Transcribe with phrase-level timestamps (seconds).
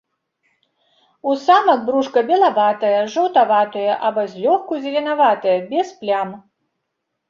[1.31, 6.39] У самак брушка белаватае, жаўтаватае або злёгку зеленаватае, без плям.